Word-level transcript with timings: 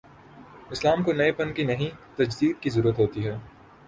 اسلام 0.71 1.03
کو 1.03 1.13
نئے 1.13 1.31
پن 1.31 1.53
کی 1.53 1.63
نہیں، 1.63 1.89
تجدید 2.15 2.59
کی 2.61 2.69
ضرورت 2.69 2.99
ہو 2.99 3.07
تی 3.07 3.27
ہے۔ 3.27 3.37